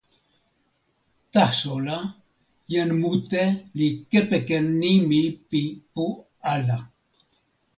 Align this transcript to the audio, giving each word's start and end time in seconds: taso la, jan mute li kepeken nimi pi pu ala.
taso 1.33 1.73
la, 1.87 1.97
jan 2.73 2.91
mute 3.01 3.43
li 3.77 3.87
kepeken 4.11 4.65
nimi 4.81 5.21
pi 5.49 5.61
pu 5.93 6.05
ala. 6.53 6.77